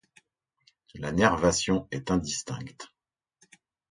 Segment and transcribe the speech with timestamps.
[0.95, 2.91] La nervation est indistincte.